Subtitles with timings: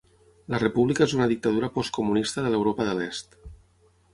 [0.53, 3.39] La república és una dictadura postcomunista de l'Europa de l'Est.